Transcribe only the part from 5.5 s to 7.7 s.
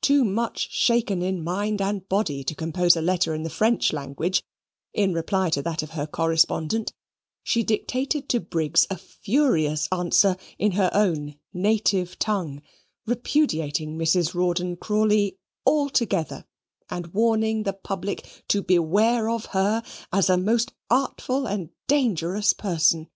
to that of her correspondent, she